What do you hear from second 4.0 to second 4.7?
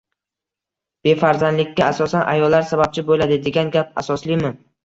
asoslimi?